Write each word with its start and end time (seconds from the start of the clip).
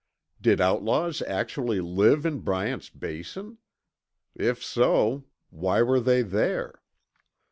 Did 0.41 0.59
outlaws 0.59 1.21
actually 1.21 1.79
live 1.79 2.25
in 2.25 2.39
Bryant's 2.39 2.89
Basin? 2.89 3.59
If 4.33 4.63
so, 4.63 5.25
why 5.51 5.83
were 5.83 5.99
they 5.99 6.23
there? 6.23 6.81